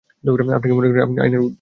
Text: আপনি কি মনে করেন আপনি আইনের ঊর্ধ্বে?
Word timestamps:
আপনি 0.51 0.67
কি 0.69 0.75
মনে 0.77 0.87
করেন 0.89 1.03
আপনি 1.03 1.17
আইনের 1.21 1.39
ঊর্ধ্বে? 1.39 1.49